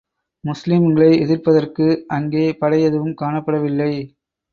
[0.43, 3.91] முஸ்லிம்களை எதிர்ப்பதற்கு அங்கே படை எதுவும் காணப்படவில்லை.